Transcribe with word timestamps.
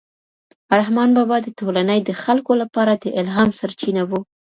رحمان 0.79 1.09
بابا 1.17 1.37
د 1.43 1.47
ټولنې 1.59 1.99
د 2.03 2.09
خلکو 2.23 2.51
لپاره 2.61 2.93
د 2.95 3.05
الهام 3.21 3.49
سرچینه 3.59 4.01
و. 4.09 4.11